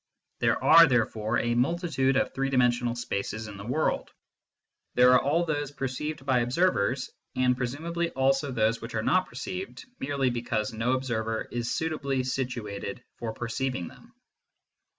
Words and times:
There 0.39 0.63
are 0.63 0.87
therefore 0.87 1.37
a 1.37 1.53
multi 1.53 1.87
tude 1.87 2.15
of 2.17 2.33
three 2.33 2.49
dimensional 2.49 2.95
spaces 2.95 3.47
in 3.47 3.57
the 3.57 3.63
world: 3.67 4.09
there 4.95 5.11
are 5.13 5.21
all 5.21 5.45
those 5.45 5.69
perceived 5.69 6.25
by 6.25 6.39
observers, 6.39 7.11
and 7.35 7.55
presumably 7.55 8.09
also 8.09 8.51
those 8.51 8.81
which 8.81 8.95
are 8.95 9.03
not 9.03 9.27
perceived, 9.27 9.85
merely 9.99 10.31
because 10.31 10.73
no 10.73 10.93
observer 10.93 11.47
is 11.51 11.69
suitably 11.71 12.23
situated 12.23 13.03
for 13.17 13.31
perceiving 13.31 13.89
them. 13.89 14.15